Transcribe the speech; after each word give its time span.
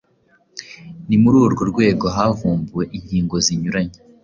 Ni 1.07 1.17
muri 1.21 1.35
urwo 1.45 1.63
rwego 1.71 2.05
havumbuwe 2.15 2.83
inkingo 2.97 3.35
zinyuranye. 3.45 3.99